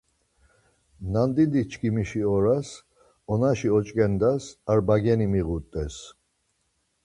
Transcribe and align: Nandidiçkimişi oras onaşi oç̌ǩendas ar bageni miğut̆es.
Nandidiçkimişi 1.11 2.21
oras 2.35 2.69
onaşi 3.31 3.69
oç̌ǩendas 3.77 4.43
ar 4.71 4.79
bageni 4.87 5.27
miğut̆es. 5.31 5.95